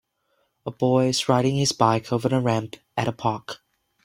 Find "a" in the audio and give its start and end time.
0.65-0.71, 2.29-2.39, 3.07-3.11